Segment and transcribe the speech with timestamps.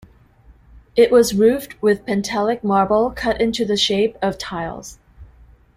[0.95, 4.97] It was roofed with Pentelic marble cut into the shape of tiles.